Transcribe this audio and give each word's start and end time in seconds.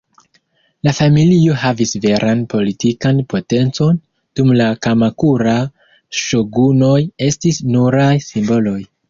La 0.87 0.91
familio 0.99 1.57
havis 1.63 1.91
veran 2.05 2.41
politikan 2.53 3.19
potencon, 3.33 3.99
dum 4.41 4.49
la 4.63 4.71
Kamakura-ŝogunoj 4.87 6.97
estis 7.29 7.63
nuraj 7.77 8.11
simboloj. 8.33 8.77